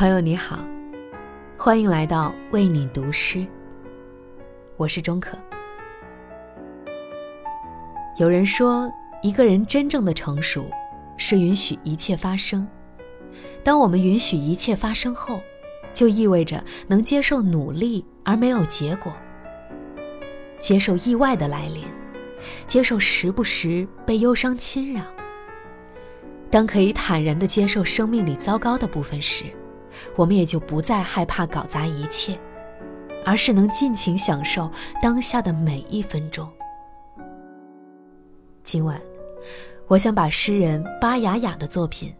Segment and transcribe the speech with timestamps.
[0.00, 0.58] 朋友你好，
[1.58, 3.46] 欢迎来到为你读诗。
[4.78, 5.36] 我是钟可。
[8.16, 8.90] 有人说，
[9.20, 10.64] 一个人真正的成熟，
[11.18, 12.66] 是允许一切发生。
[13.62, 15.42] 当我们允许一切发生后，
[15.92, 19.12] 就意味着能接受努力而没有结果，
[20.58, 21.84] 接受意外的来临，
[22.66, 25.02] 接受时不时被忧伤侵扰。
[26.50, 29.44] 当可以坦然地接受生命里糟糕的部分时，
[30.16, 32.38] 我们也就不再害怕搞砸一切，
[33.24, 34.70] 而是能尽情享受
[35.02, 36.48] 当下的每一分钟。
[38.62, 39.00] 今晚，
[39.88, 42.14] 我想把诗人巴雅雅的作品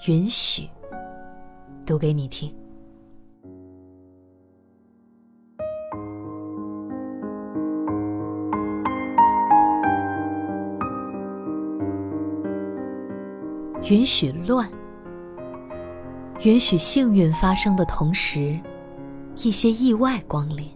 [0.10, 0.62] 《允许》
[1.86, 2.54] 读给你听。
[13.90, 14.68] 允许乱，
[16.42, 18.56] 允许幸运发生的同时，
[19.38, 20.70] 一些意外光临。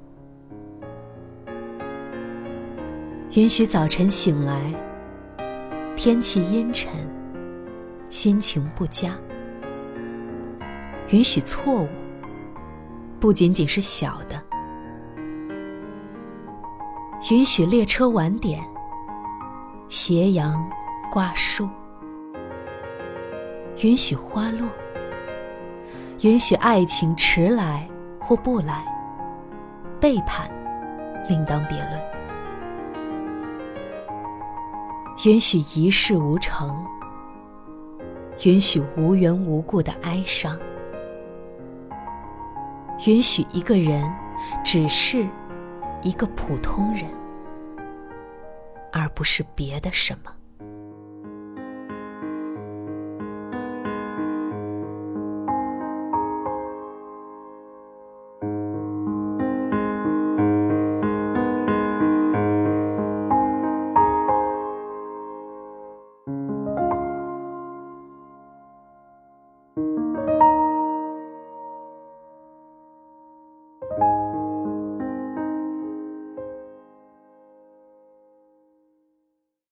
[3.36, 4.60] 允许早晨醒来，
[5.94, 6.90] 天气阴沉，
[8.10, 9.16] 心情不佳。
[11.10, 11.88] 允许错误，
[13.20, 14.42] 不仅仅是小的。
[17.30, 18.60] 允许列车晚点，
[19.88, 20.68] 斜阳
[21.12, 21.68] 挂树。
[23.82, 24.68] 允许花落，
[26.22, 27.84] 允许爱情迟来
[28.20, 28.84] 或不来，
[30.00, 30.48] 背叛
[31.28, 32.00] 另当别论。
[35.26, 36.86] 允许一事无成，
[38.44, 40.56] 允许无缘无故的哀伤，
[43.04, 44.08] 允许一个人
[44.64, 45.26] 只是
[46.02, 47.10] 一个普通人，
[48.92, 50.30] 而不是别的什么。